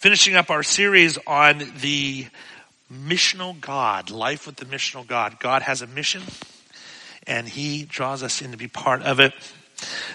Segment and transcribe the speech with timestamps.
[0.00, 2.26] finishing up our series on the
[2.90, 5.38] missional God, life with the missional God.
[5.38, 6.22] God has a mission
[7.26, 9.34] and he draws us in to be part of it.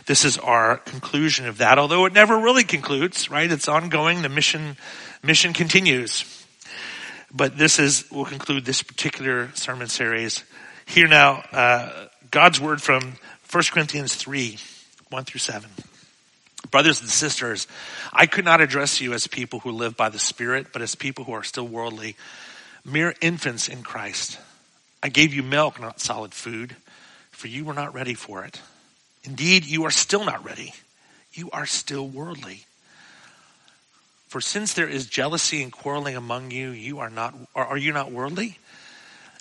[0.07, 3.49] This is our conclusion of that, although it never really concludes, right?
[3.49, 4.23] It's ongoing.
[4.23, 4.75] The mission,
[5.21, 6.45] mission continues.
[7.31, 10.43] But this is, we'll conclude this particular sermon series.
[10.87, 13.13] Here now, uh, God's word from
[13.51, 14.57] 1 Corinthians 3,
[15.11, 15.69] 1 through 7.
[16.71, 17.67] Brothers and sisters,
[18.11, 21.23] I could not address you as people who live by the Spirit, but as people
[21.25, 22.15] who are still worldly,
[22.83, 24.39] mere infants in Christ.
[25.03, 26.75] I gave you milk, not solid food,
[27.31, 28.61] for you were not ready for it.
[29.23, 30.73] Indeed, you are still not ready.
[31.33, 32.65] You are still worldly.
[34.27, 38.11] For since there is jealousy and quarreling among you, you are not, are you not
[38.11, 38.57] worldly?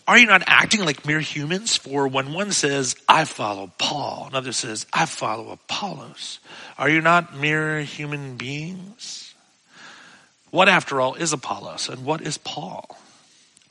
[0.07, 1.77] Are you not acting like mere humans?
[1.77, 6.41] For when one says, I follow Paul, another says, I follow Apollos,
[6.77, 9.35] are you not mere human beings?
[10.51, 12.99] What, after all, is Apollos and what is Paul?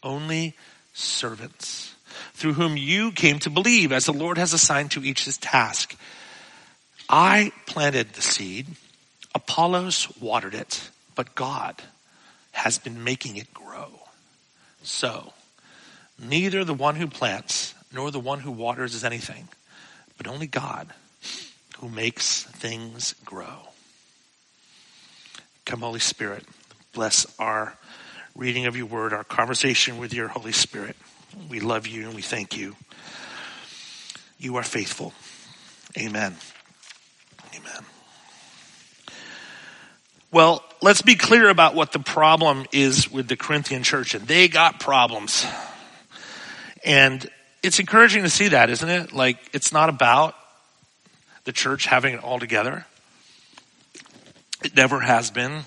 [0.01, 0.55] Only
[0.93, 1.93] servants
[2.33, 5.95] through whom you came to believe as the Lord has assigned to each his task.
[7.07, 8.67] I planted the seed,
[9.35, 11.75] Apollos watered it, but God
[12.51, 13.89] has been making it grow.
[14.83, 15.31] So,
[16.29, 19.47] neither the one who plants nor the one who waters is anything,
[20.17, 20.89] but only God
[21.79, 23.67] who makes things grow.
[25.65, 26.43] Come, Holy Spirit,
[26.93, 27.77] bless our
[28.35, 30.95] reading of your word, our conversation with your Holy Spirit.
[31.49, 32.75] We love you and we thank you.
[34.39, 35.13] You are faithful.
[35.97, 36.35] Amen.
[37.55, 37.85] Amen.
[40.31, 44.15] Well, let's be clear about what the problem is with the Corinthian church.
[44.15, 45.45] And they got problems.
[46.85, 47.29] And
[47.61, 49.13] it's encouraging to see that, isn't it?
[49.13, 50.35] Like, it's not about
[51.45, 52.85] the church having it all together.
[54.63, 55.63] It never has been.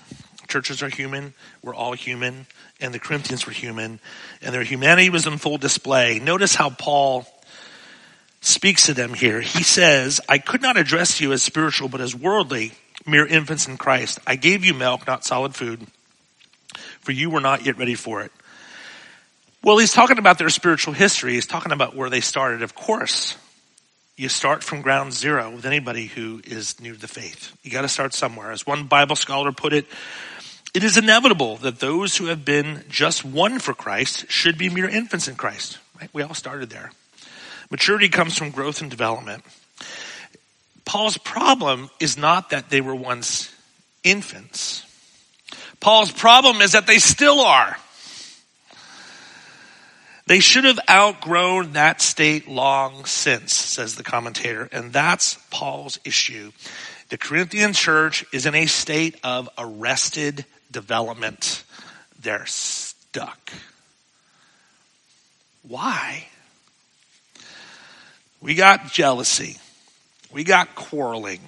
[0.48, 1.34] Churches are human.
[1.62, 2.47] We're all human
[2.81, 4.00] and the Corinthians were human,
[4.42, 6.19] and their humanity was in full display.
[6.19, 7.27] Notice how Paul
[8.41, 9.41] speaks to them here.
[9.41, 12.72] He says, I could not address you as spiritual, but as worldly,
[13.06, 14.19] mere infants in Christ.
[14.27, 15.87] I gave you milk, not solid food,
[17.00, 18.33] for you were not yet ready for it.
[19.66, 21.32] Well, he's talking about their spiritual history.
[21.32, 22.62] He's talking about where they started.
[22.62, 23.37] Of course,
[24.16, 27.53] you start from ground zero with anybody who is new to the faith.
[27.65, 28.53] You got to start somewhere.
[28.53, 29.87] As won Bible scholar put it,
[30.72, 34.88] it is inevitable that those who have been just one for Christ should be mere
[34.88, 35.78] infants in Christ.
[36.00, 36.10] Right?
[36.12, 36.93] We all started there.
[37.69, 39.43] Maturity comes from growth and development.
[40.84, 43.53] Paul's problem is not that they were once
[44.04, 44.84] infants.
[45.81, 47.77] Paul's problem is that they still are.
[50.26, 56.50] They should have outgrown that state long since, says the commentator, and that's Paul's issue.
[57.10, 61.62] The Corinthian church is in a state of arrested development,
[62.20, 63.53] they're stuck.
[65.62, 66.26] Why?
[68.41, 69.56] We got jealousy.
[70.32, 71.41] We got quarreling.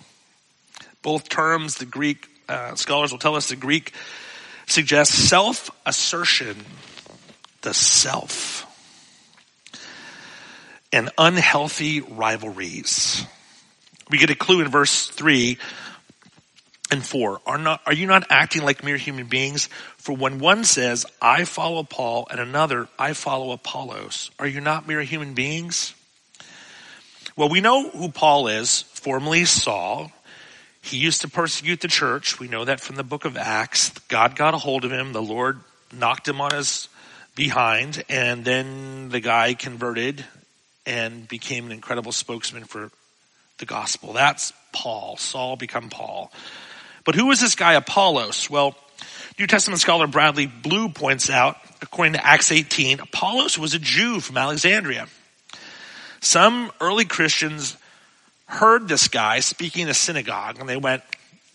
[1.03, 3.93] Both terms, the Greek uh, scholars will tell us the Greek
[4.67, 6.57] suggests self assertion,
[7.63, 8.67] the self,
[10.93, 13.27] and unhealthy rivalries.
[14.11, 15.59] We get a clue in verse 3
[16.91, 19.69] and four, are not, are you not acting like mere human beings?
[19.99, 24.89] For when one says, I follow Paul, and another, I follow Apollos, are you not
[24.89, 25.95] mere human beings?
[27.37, 30.11] Well, we know who Paul is, formerly Saul.
[30.81, 32.41] He used to persecute the church.
[32.41, 33.91] We know that from the book of Acts.
[34.09, 35.13] God got a hold of him.
[35.13, 35.61] The Lord
[35.93, 36.89] knocked him on his
[37.35, 40.25] behind, and then the guy converted
[40.89, 42.91] and became an incredible spokesman for
[43.59, 44.15] the gospel.
[44.15, 45.19] That's Paul.
[45.19, 46.33] Saul become Paul.
[47.05, 48.49] But who was this guy Apollos?
[48.49, 48.75] Well,
[49.39, 54.21] New Testament scholar Bradley Blue points out, according to Acts 18, Apollos was a Jew
[54.21, 55.07] from Alexandria.
[56.21, 57.77] Some early Christians
[58.47, 61.03] heard this guy speaking in a synagogue and they went,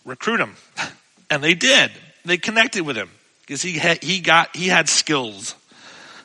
[0.04, 0.54] recruit him.
[1.30, 1.90] And they did.
[2.26, 3.08] They connected with him
[3.40, 5.56] because he had, he got, he had skills.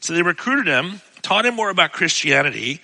[0.01, 2.81] So they recruited him, taught him more about Christianity,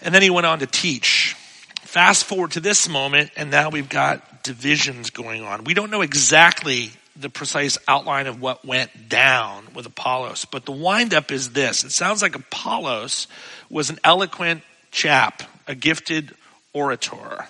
[0.00, 1.34] and then he went on to teach.
[1.82, 5.64] Fast forward to this moment, and now we've got divisions going on.
[5.64, 10.72] We don't know exactly the precise outline of what went down with Apollos, but the
[10.72, 11.84] windup is this.
[11.84, 13.26] It sounds like Apollos
[13.70, 16.34] was an eloquent chap, a gifted
[16.72, 17.46] orator.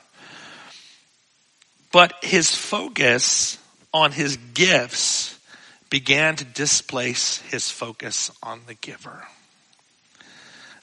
[1.93, 3.59] But his focus
[3.93, 5.39] on his gifts
[5.91, 9.27] began to displace his focus on the giver.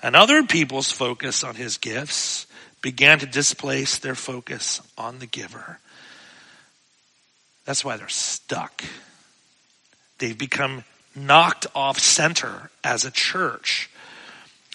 [0.04, 2.46] And other people's focus on his gifts
[2.82, 5.80] began to displace their focus on the giver.
[7.66, 8.84] That's why they're stuck.
[10.20, 10.84] They've become
[11.16, 13.90] knocked off center as a church.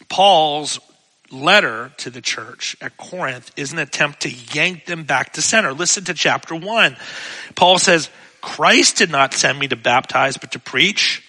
[0.08, 0.80] Paul's
[1.30, 5.74] letter to the church at Corinth is an attempt to yank them back to center.
[5.74, 6.96] Listen to chapter one.
[7.54, 8.08] Paul says,
[8.40, 11.27] Christ did not send me to baptize, but to preach,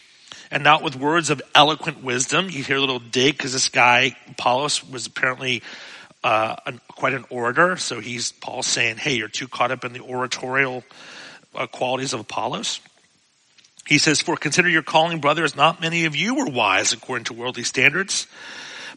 [0.52, 2.50] and not with words of eloquent wisdom.
[2.50, 5.62] You hear a little dig because this guy, Apollos, was apparently
[6.24, 7.78] uh, an, quite an orator.
[7.78, 10.84] So he's, Paul saying, hey, you're too caught up in the oratorial
[11.56, 12.80] uh, qualities of Apollos.
[13.86, 17.34] He says, for consider your calling, brothers, not many of you were wise according to
[17.34, 18.28] worldly standards.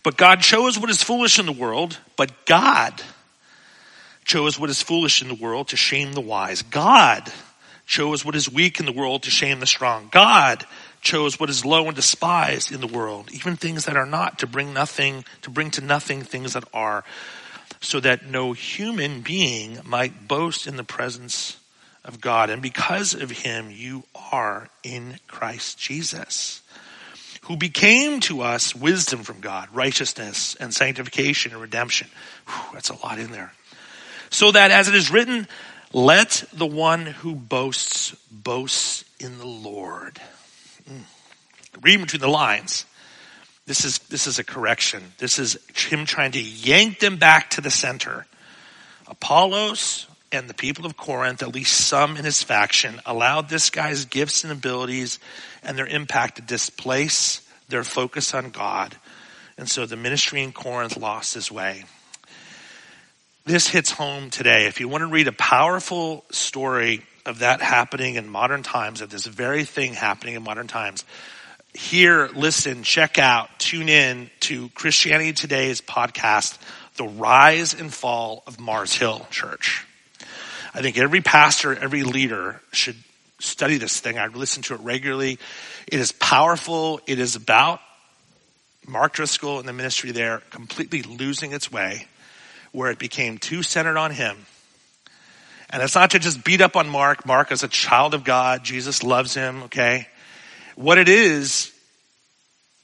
[0.03, 3.01] But God chose what is foolish in the world, but God
[4.25, 6.63] chose what is foolish in the world to shame the wise.
[6.63, 7.31] God
[7.87, 10.09] chose what is weak in the world to shame the strong.
[10.11, 10.65] God
[11.03, 14.47] chose what is low and despised in the world, even things that are not, to
[14.47, 17.05] bring nothing, to bring to nothing things that are,
[17.81, 21.59] so that no human being might boast in the presence
[22.05, 22.49] of God.
[22.49, 26.63] And because of him, you are in Christ Jesus
[27.43, 32.09] who became to us wisdom from God, righteousness and sanctification and redemption.
[32.47, 33.53] Whew, that's a lot in there.
[34.31, 35.49] So that as it is written,
[35.93, 40.21] let the one who boasts boast in the Lord.
[41.81, 42.85] Reading between the lines.
[43.67, 45.03] This is, this is a correction.
[45.19, 48.27] This is him trying to yank them back to the center.
[49.07, 54.05] Apollos and the people of Corinth, at least some in his faction, allowed this guy's
[54.05, 55.19] gifts and abilities
[55.63, 58.97] and their impact to displace their focus on God.
[59.57, 61.85] And so the ministry in Corinth lost its way.
[63.45, 64.67] This hits home today.
[64.67, 69.11] If you want to read a powerful story of that happening in modern times, of
[69.11, 71.05] this very thing happening in modern times,
[71.75, 76.59] hear, listen, check out, tune in to Christianity Today's podcast,
[76.97, 79.87] The Rise and Fall of Mars Hill Church.
[80.75, 82.97] I think every pastor, every leader should
[83.39, 84.19] study this thing.
[84.19, 85.39] I listen to it regularly.
[85.87, 87.01] It is powerful.
[87.07, 87.81] It is about
[88.87, 92.07] Mark Driscoll and the ministry there completely losing its way,
[92.73, 94.37] where it became too centered on him.
[95.73, 97.27] And it's not to just beat up on Mark.
[97.27, 98.63] Mark is a child of God.
[98.63, 100.07] Jesus loves him, okay?
[100.77, 101.73] What it is,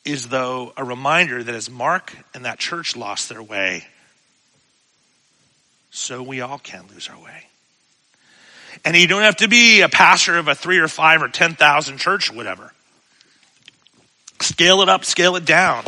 [0.09, 3.85] is though a reminder that as Mark and that church lost their way,
[5.91, 7.45] so we all can lose our way.
[8.85, 11.99] And you don't have to be a pastor of a three or five or 10,000
[11.99, 12.73] church whatever.
[14.41, 15.85] Scale it up, scale it down.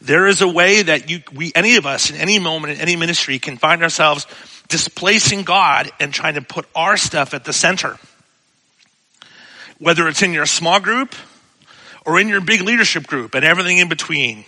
[0.00, 2.96] There is a way that you, we, any of us in any moment in any
[2.96, 4.26] ministry can find ourselves
[4.68, 7.98] displacing God and trying to put our stuff at the center.
[9.78, 11.14] Whether it's in your small group
[12.04, 14.44] or in your big leadership group and everything in between.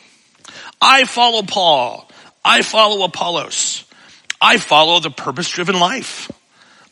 [0.81, 2.09] I follow Paul.
[2.45, 3.85] I follow Apollos.
[4.41, 6.31] I follow the purpose driven life.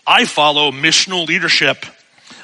[0.06, 1.86] I follow missional leadership.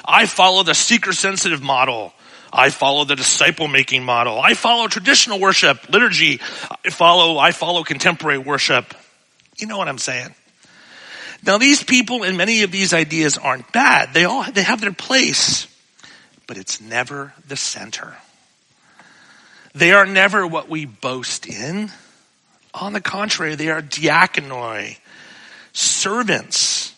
[0.03, 2.13] I follow the seeker sensitive model.
[2.51, 4.39] I follow the disciple making model.
[4.39, 6.39] I follow traditional worship, liturgy.
[6.85, 8.93] I follow, I follow contemporary worship.
[9.57, 10.33] You know what I'm saying?
[11.45, 14.13] Now these people and many of these ideas aren't bad.
[14.13, 15.67] They all, they have their place,
[16.47, 18.15] but it's never the center.
[19.75, 21.91] They are never what we boast in.
[22.73, 24.97] On the contrary, they are diakonoi,
[25.73, 26.93] servants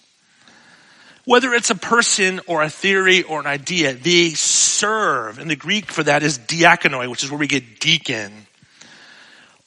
[1.26, 5.40] whether it's a person or a theory or an idea, they serve.
[5.40, 8.32] And the Greek for that is diakonoi, which is where we get deacon.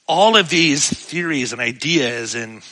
[0.06, 2.62] All of these theories and ideas and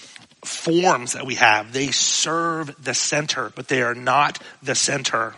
[0.47, 5.35] forms that we have, they serve the center, but they are not the center.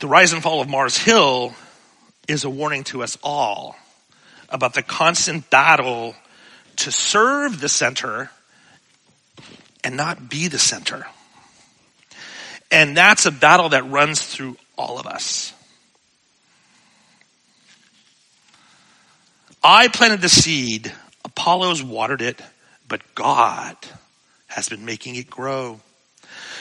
[0.00, 1.54] The rise and fall of Mars Hill
[2.28, 3.76] is a warning to us all
[4.48, 6.14] about the constant battle
[6.76, 8.30] to serve the center
[9.82, 11.06] and not be the center.
[12.70, 15.52] And that's a battle that runs through all of us.
[19.62, 20.92] I planted the seed,
[21.36, 22.40] Apollos watered it,
[22.86, 23.76] but God
[24.46, 25.80] has been making it grow.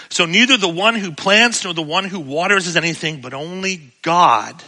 [0.09, 3.91] So neither the one who plants nor the one who waters is anything, but only
[4.01, 4.61] God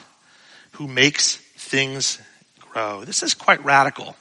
[0.74, 2.19] who makes things
[2.59, 3.03] grow.
[3.03, 4.15] This is quite radical.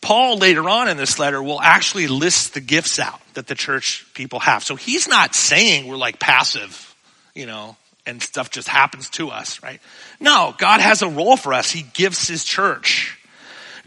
[0.00, 4.06] Paul later on in this letter will actually list the gifts out that the church
[4.14, 4.64] people have.
[4.64, 6.94] So he's not saying we're like passive,
[7.34, 7.76] you know,
[8.08, 9.80] and stuff just happens to us, right?
[10.18, 11.70] No, God has a role for us.
[11.70, 13.14] He gives his church.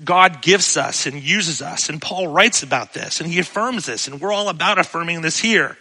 [0.04, 1.90] God gives us and uses us.
[1.90, 5.40] And Paul writes about this and he affirms this and we're all about affirming this
[5.40, 5.78] here.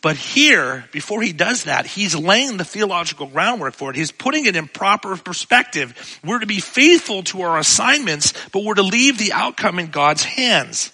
[0.00, 3.96] But here, before he does that, he's laying the theological groundwork for it.
[3.96, 6.20] He's putting it in proper perspective.
[6.24, 10.22] We're to be faithful to our assignments, but we're to leave the outcome in God's
[10.22, 10.92] hands.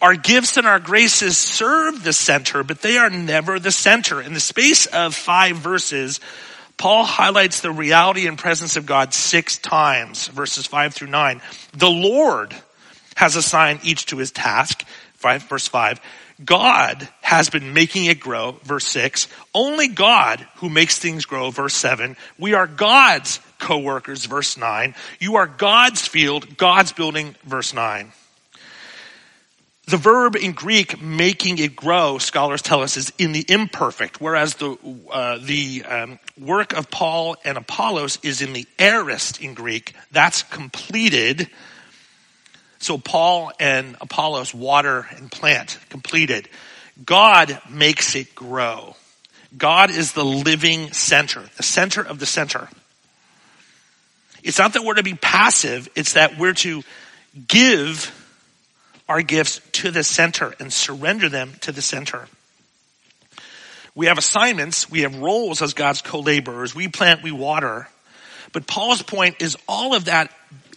[0.00, 4.20] Our gifts and our graces serve the center, but they are never the center.
[4.20, 6.20] In the space of five verses,
[6.76, 11.40] Paul highlights the reality and presence of God six times, verses five through nine.
[11.72, 12.54] The Lord
[13.16, 14.84] has assigned each to his task,
[15.14, 16.00] five, verse five.
[16.44, 19.26] God has been making it grow, verse 6.
[19.54, 22.14] Only God who makes things grow, verse 7.
[22.38, 24.94] We are God's co-workers, verse 9.
[25.18, 28.12] You are God's field, God's building, verse 9.
[29.88, 34.54] The verb in Greek, making it grow, scholars tell us, is in the imperfect, whereas
[34.54, 34.76] the,
[35.12, 39.94] uh, the um, work of Paul and Apollos is in the aorist in Greek.
[40.10, 41.48] That's completed.
[42.80, 46.48] So Paul and Apollos water and plant, completed.
[47.04, 48.96] God makes it grow.
[49.56, 52.68] God is the living center, the center of the center.
[54.42, 56.82] It's not that we're to be passive, it's that we're to
[57.46, 58.12] give
[59.08, 62.28] our gifts to the center and surrender them to the center.
[63.94, 66.74] We have assignments, we have roles as God's co-laborers.
[66.74, 67.88] We plant, we water.
[68.52, 70.30] But Paul's point is all of that,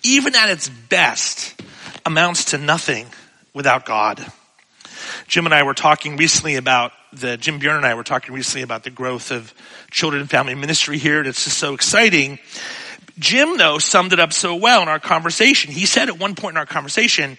[0.03, 1.59] even at its best,
[2.05, 3.07] amounts to nothing
[3.53, 4.25] without God.
[5.27, 8.61] Jim and I were talking recently about the, Jim Bjorn and I were talking recently
[8.61, 9.53] about the growth of
[9.91, 11.19] children and family ministry here.
[11.19, 12.39] And it's just so exciting.
[13.17, 15.71] Jim though summed it up so well in our conversation.
[15.71, 17.37] He said at one point in our conversation,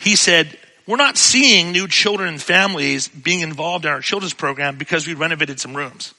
[0.00, 4.76] he said, we're not seeing new children and families being involved in our children's program
[4.76, 6.14] because we renovated some rooms.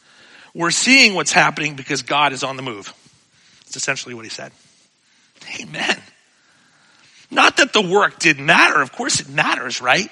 [0.54, 2.94] We're seeing what's happening because God is on the move.
[3.66, 4.52] It's essentially what he said.
[5.60, 5.98] Amen.
[7.30, 8.82] Not that the work didn't matter.
[8.82, 10.10] Of course it matters, right?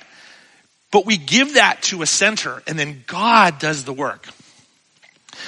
[0.91, 4.27] But we give that to a center and then God does the work.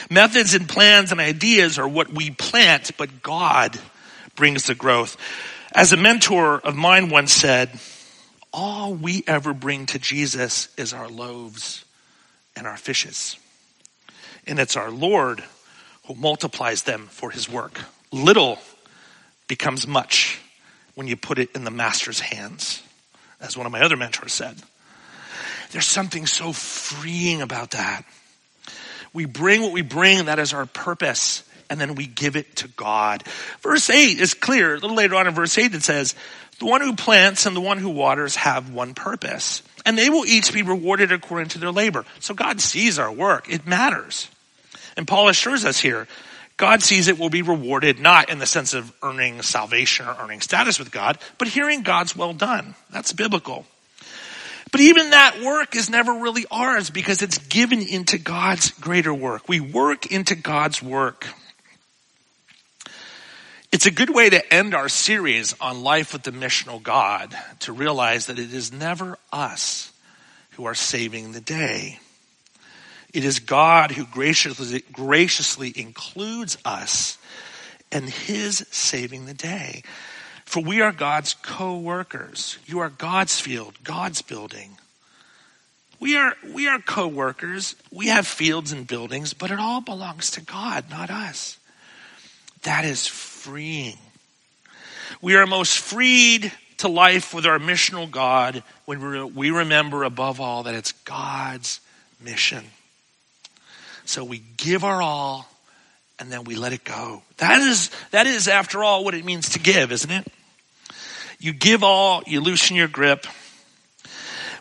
[0.10, 3.78] Methods and plans and ideas are what we plant, but God
[4.36, 5.18] brings the growth.
[5.74, 7.72] As a mentor of mine once said,
[8.53, 11.86] all we ever bring to Jesus is our loaves
[12.55, 13.38] and our fishes.
[14.46, 15.43] And it's our Lord
[16.08, 17.79] who multiplies them for his work.
[18.12, 18.60] Little
[19.48, 20.39] becomes much
[20.96, 22.84] when you put it in the master's hands,
[23.39, 24.55] as one of my other mentors said.
[25.72, 28.03] There's something so freeing about that.
[29.13, 32.68] We bring what we bring, that is our purpose, and then we give it to
[32.68, 33.24] God.
[33.62, 34.74] Verse 8 is clear.
[34.75, 36.13] A little later on in verse 8 it says,
[36.60, 40.25] the one who plants and the one who waters have one purpose, and they will
[40.28, 42.06] each be rewarded according to their labor.
[42.20, 43.50] So God sees our work.
[43.50, 44.30] It matters.
[44.96, 46.08] And Paul assures us here,
[46.58, 50.42] God sees it will be rewarded not in the sense of earning salvation or earning
[50.42, 52.75] status with God, but hearing God's well done.
[52.92, 53.66] That's biblical.
[54.72, 59.50] But even that work is never really ours because it's given into God's greater work.
[59.50, 61.25] We work into God's work.
[63.72, 67.72] It's a good way to end our series on life with the missional God to
[67.72, 69.94] realize that it is never us
[70.51, 72.00] who are saving the day.
[73.13, 77.18] It is God who graciously, graciously includes us
[77.94, 79.84] and his saving the day.
[80.44, 82.58] For we are God's co-workers.
[82.66, 84.78] You are God's field, God's building.
[85.98, 87.78] We are, we are co-workers.
[87.90, 91.58] We have fields and buildings, but it all belongs to God, not us.
[92.63, 93.98] That is freeing.
[95.22, 100.63] We are most freed to life with our missional God when we remember above all
[100.63, 101.80] that it's God's
[102.20, 102.63] mission.
[104.06, 105.48] So we give our all
[106.20, 107.24] and then we let it go.
[107.38, 110.27] That is, that is after all what it means to give, isn't it?
[111.39, 113.25] You give all, you loosen your grip.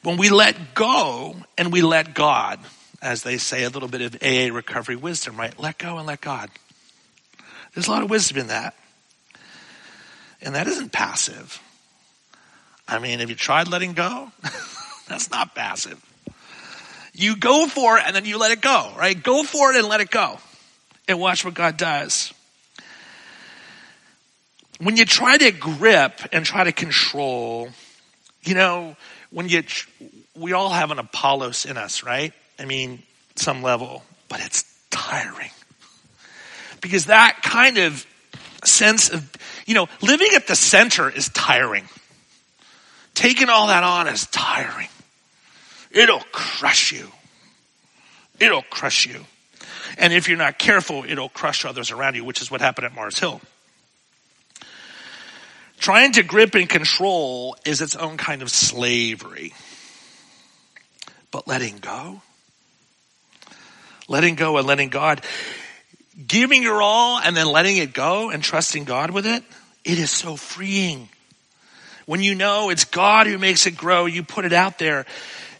[0.02, 2.58] When we let go and we let God,
[3.02, 5.58] as they say, a little bit of AA recovery wisdom, right?
[5.58, 6.48] Let go and let God.
[7.74, 8.74] There's a lot of wisdom in that.
[10.42, 11.60] And that isn't passive.
[12.88, 14.32] I mean, have you tried letting go?
[15.08, 16.02] That's not passive.
[17.12, 19.20] You go for it and then you let it go, right?
[19.20, 20.38] Go for it and let it go.
[21.06, 22.32] And watch what God does.
[24.78, 27.68] When you try to grip and try to control,
[28.42, 28.96] you know,
[29.30, 29.62] when you,
[30.34, 32.32] we all have an Apollos in us, right?
[32.58, 33.02] I mean,
[33.36, 35.50] some level, but it's tiring
[36.80, 38.06] because that kind of
[38.64, 39.30] sense of,
[39.66, 41.88] you know, living at the center is tiring.
[43.14, 44.88] Taking all that on is tiring.
[45.90, 47.10] It'll crush you.
[48.38, 49.24] It'll crush you.
[49.98, 52.94] And if you're not careful, it'll crush others around you, which is what happened at
[52.94, 53.40] Mars Hill.
[55.78, 59.52] Trying to grip and control is its own kind of slavery.
[61.30, 62.20] But letting go,
[64.08, 65.22] letting go and letting God,
[66.26, 69.42] giving your all and then letting it go and trusting God with it,
[69.84, 71.08] it is so freeing.
[72.06, 75.06] when you know it's God who makes it grow, you put it out there,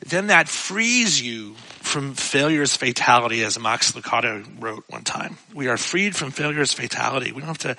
[0.06, 5.38] then that frees you from failure's fatality, as Max Lucado wrote one time.
[5.54, 7.32] We are freed from failure's fatality.
[7.32, 7.76] We don't have to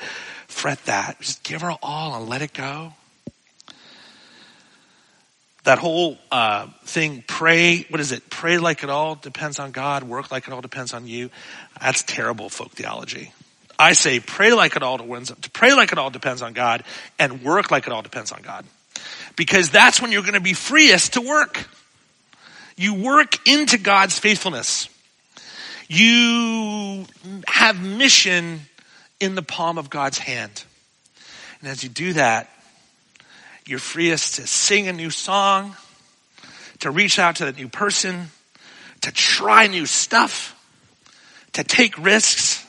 [0.47, 1.19] fret that.
[1.19, 2.93] Just give our all and let it go.
[5.63, 8.29] That whole uh, thing, pray, what is it?
[8.29, 11.29] Pray like it all depends on God, work like it all depends on you.
[11.79, 13.31] That's terrible folk theology.
[13.77, 16.83] I say pray like it all depends to pray like it all depends on God
[17.17, 18.65] and work like it all depends on God.
[19.35, 21.67] Because that's when you're going to be freest to work.
[22.77, 24.87] You work into God's faithfulness.
[25.87, 27.05] You
[27.47, 28.61] have mission
[29.19, 30.63] in the palm of God's hand.
[31.59, 32.49] And as you do that,
[33.65, 35.75] you're freest to sing a new song,
[36.79, 38.27] to reach out to that new person,
[39.01, 40.55] to try new stuff,
[41.53, 42.65] to take risks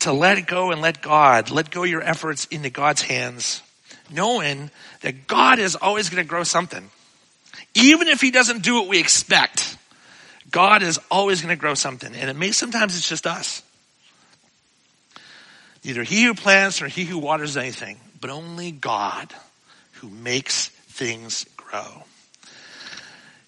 [0.00, 3.62] to let go and let God, let go your efforts into God's hands,
[4.10, 4.70] knowing
[5.00, 6.88] that God is always going to grow something.
[7.74, 9.76] Even if he doesn't do what we expect,
[10.50, 12.14] God is always going to grow something.
[12.14, 13.62] And it may sometimes it's just us.
[15.84, 19.32] Neither he who plants nor he who waters anything, but only God
[20.00, 22.04] who makes things grow.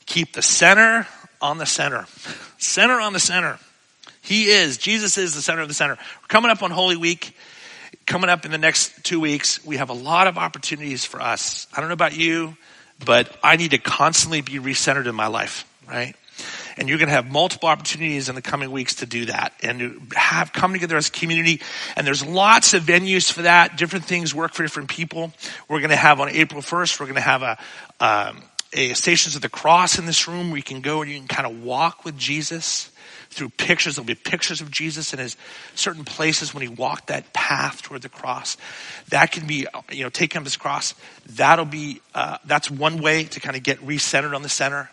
[0.07, 1.07] Keep the center
[1.41, 2.07] on the center.
[2.59, 3.59] Center on the center.
[4.23, 4.79] He is.
[4.79, 5.95] Jesus is the center of the center.
[5.95, 7.37] We're coming up on Holy Week.
[8.07, 11.69] Coming up in the next two weeks, we have a lot of opportunities for us.
[11.73, 12.57] I don't know about you,
[13.05, 16.17] but I need to constantly be recentered in my life, right?
[16.81, 19.79] And you're going to have multiple opportunities in the coming weeks to do that and
[19.81, 21.61] to have come together as a community.
[21.95, 23.77] And there's lots of venues for that.
[23.77, 25.31] Different things work for different people.
[25.69, 27.59] We're going to have on April 1st, we're going to have a,
[28.01, 31.19] um, a Stations of the Cross in this room where you can go and you
[31.19, 32.91] can kind of walk with Jesus
[33.29, 33.97] through pictures.
[33.97, 35.37] There'll be pictures of Jesus in his
[35.75, 38.57] certain places when he walked that path toward the cross.
[39.11, 40.95] That can be, you know, take him his cross.
[41.27, 44.91] That'll be, uh, that's one way to kind of get recentered on the center.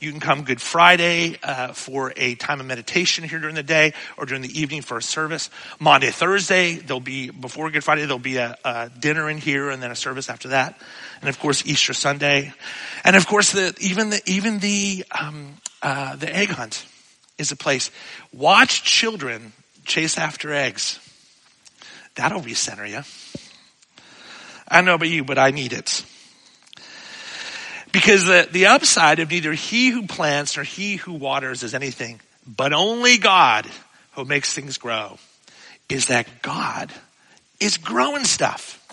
[0.00, 3.94] You can come Good Friday uh, for a time of meditation here during the day
[4.16, 5.50] or during the evening for a service.
[5.78, 9.82] Maundy, Thursday, there'll be, before Good Friday, there'll be a, a dinner in here and
[9.82, 10.78] then a service after that.
[11.20, 12.52] And of course, Easter Sunday.
[13.04, 16.86] And of course, the, even the, even the, um, uh, the egg hunt
[17.38, 17.90] is a place.
[18.32, 19.52] Watch children
[19.84, 20.98] chase after eggs.
[22.14, 23.02] That'll recenter you.
[24.68, 26.04] I know about you, but I need it.
[27.94, 32.20] Because the, the upside of neither he who plants nor he who waters is anything,
[32.44, 33.68] but only God
[34.14, 35.16] who makes things grow,
[35.88, 36.92] is that God
[37.60, 38.84] is growing stuff.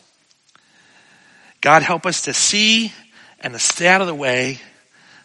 [1.62, 2.94] God help us to see
[3.40, 4.60] and to stay out of the way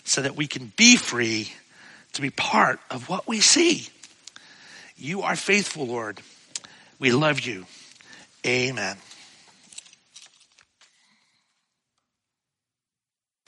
[0.05, 1.53] so that we can be free
[2.15, 3.89] to be part of what we see.
[4.97, 6.23] You are faithful, Lord.
[6.99, 7.67] We love you.
[8.47, 8.97] Amen.